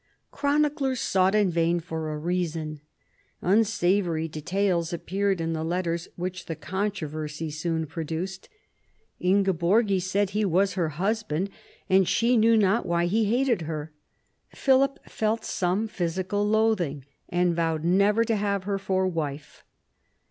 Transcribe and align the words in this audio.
Chroniclers 0.31 0.99
sought 0.99 1.35
in 1.35 1.51
vain 1.51 1.79
for 1.79 2.11
a 2.11 2.17
reason. 2.17 2.81
Unsavoury 3.43 4.27
details 4.27 4.91
appeared 4.91 5.39
in 5.39 5.53
the 5.53 5.63
letters 5.63 6.07
which 6.15 6.47
the 6.47 6.55
controversy 6.55 7.51
soon 7.51 7.85
produced. 7.85 8.49
Ingeborgis 9.21 10.01
said 10.07 10.31
he 10.31 10.43
was 10.43 10.73
her 10.73 10.89
husband, 10.89 11.51
and 11.87 12.07
she 12.09 12.35
knew 12.35 12.57
not 12.57 12.87
why 12.87 13.05
he 13.05 13.25
hated 13.25 13.61
her. 13.69 13.91
Philip 14.55 15.07
felt 15.07 15.45
some 15.45 15.87
physical 15.87 16.47
loathing, 16.47 17.05
and 17.29 17.55
vowed 17.55 17.83
never 17.83 18.23
to 18.23 18.35
have 18.35 18.63
her 18.63 18.79
for 18.79 19.05
wife. 19.07 19.63